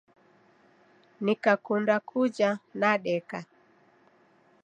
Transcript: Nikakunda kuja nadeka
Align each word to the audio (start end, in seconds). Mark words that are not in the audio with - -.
Nikakunda 1.23 1.95
kuja 2.09 2.49
nadeka 2.79 3.39